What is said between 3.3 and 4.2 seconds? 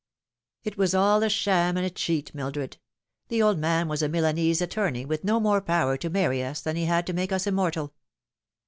old man was a